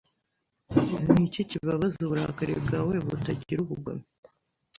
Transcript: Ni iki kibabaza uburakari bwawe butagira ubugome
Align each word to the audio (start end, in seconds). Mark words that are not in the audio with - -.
Ni 1.11 1.21
iki 1.27 1.41
kibabaza 1.49 1.97
uburakari 2.05 2.53
bwawe 2.63 2.93
butagira 3.07 3.59
ubugome 3.61 4.03